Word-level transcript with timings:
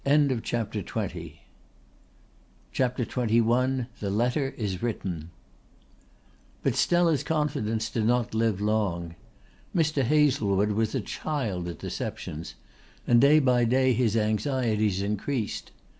CHAPTER 0.03 0.81
XXI 0.81 1.37
THE 3.99 4.09
LETTER 4.09 4.49
IS 4.57 4.81
WRITTEN 4.81 5.29
But 6.63 6.73
Stella's 6.73 7.21
confidence 7.23 7.87
did 7.91 8.07
not 8.07 8.33
live 8.33 8.59
long. 8.59 9.13
Mr. 9.75 10.01
Hazlewood 10.01 10.71
was 10.71 10.95
a 10.95 11.01
child 11.01 11.67
at 11.67 11.77
deceptions; 11.77 12.55
and 13.05 13.21
day 13.21 13.37
by 13.37 13.63
day 13.63 13.93
his 13.93 14.17
anxieties 14.17 15.03
increased. 15.03 15.69